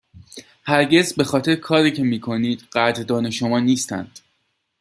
[0.65, 4.19] هرگز بخاطر کاری که می کنید قدردان شما نیستند.